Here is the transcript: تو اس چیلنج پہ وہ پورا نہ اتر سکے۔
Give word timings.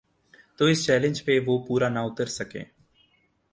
تو 0.57 0.65
اس 0.65 0.85
چیلنج 0.85 1.23
پہ 1.25 1.39
وہ 1.45 1.55
پورا 1.67 1.89
نہ 1.89 1.99
اتر 1.99 2.25
سکے۔ 2.37 2.63